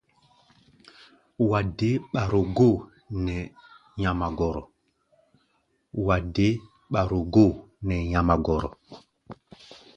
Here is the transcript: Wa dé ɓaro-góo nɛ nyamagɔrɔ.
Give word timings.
Wa 1.49 1.59
dé 1.77 1.89
ɓaro-góo 2.11 2.75
nɛ 7.95 8.05
nyamagɔrɔ. 8.05 8.69